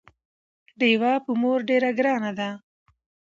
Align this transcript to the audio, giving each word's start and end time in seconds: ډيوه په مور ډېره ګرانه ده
ډيوه 0.79 1.13
په 1.25 1.31
مور 1.41 1.59
ډېره 1.69 1.89
ګرانه 1.97 2.31
ده 2.39 2.49